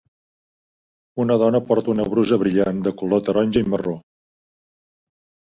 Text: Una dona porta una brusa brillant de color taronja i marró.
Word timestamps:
Una 1.23 1.37
dona 1.43 1.61
porta 1.67 1.91
una 1.93 2.07
brusa 2.15 2.39
brillant 2.45 2.81
de 2.89 2.95
color 3.03 3.23
taronja 3.29 3.65
i 3.67 3.69
marró. 3.77 3.95